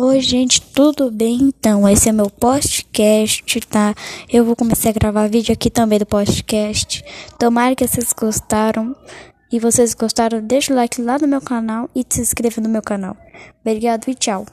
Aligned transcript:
Oi, 0.00 0.20
gente, 0.20 0.62
tudo 0.62 1.10
bem? 1.10 1.40
Então, 1.42 1.88
esse 1.88 2.08
é 2.08 2.12
meu 2.12 2.30
podcast, 2.30 3.60
tá? 3.62 3.92
Eu 4.32 4.44
vou 4.44 4.54
começar 4.54 4.90
a 4.90 4.92
gravar 4.92 5.28
vídeo 5.28 5.52
aqui 5.52 5.68
também 5.68 5.98
do 5.98 6.06
podcast. 6.06 7.04
Tomara 7.36 7.74
que 7.74 7.84
vocês 7.84 8.12
gostaram. 8.12 8.94
E 9.50 9.58
vocês 9.58 9.94
gostaram, 9.94 10.40
deixa 10.40 10.72
o 10.72 10.76
like 10.76 11.02
lá 11.02 11.18
no 11.18 11.26
meu 11.26 11.40
canal 11.40 11.90
e 11.96 12.04
se 12.08 12.20
inscreva 12.20 12.60
no 12.60 12.68
meu 12.68 12.80
canal. 12.80 13.16
Obrigado 13.60 14.08
e 14.08 14.14
tchau. 14.14 14.46